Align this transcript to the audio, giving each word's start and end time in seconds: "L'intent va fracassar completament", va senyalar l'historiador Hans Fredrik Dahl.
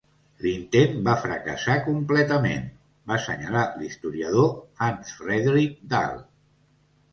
"L'intent 0.43 0.95
va 1.07 1.13
fracassar 1.25 1.75
completament", 1.87 2.65
va 3.13 3.19
senyalar 3.27 3.67
l'historiador 3.83 4.51
Hans 4.89 5.15
Fredrik 5.21 5.81
Dahl. 5.95 6.21